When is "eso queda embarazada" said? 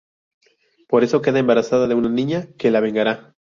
1.03-1.85